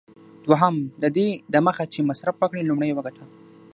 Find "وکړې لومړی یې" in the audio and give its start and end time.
2.39-2.95